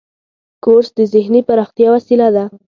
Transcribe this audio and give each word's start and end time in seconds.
کورس 0.63 0.89
د 0.97 0.99
ذهني 1.13 1.41
پراختیا 1.47 1.87
وسیله 1.95 2.27
ده. 2.35 2.45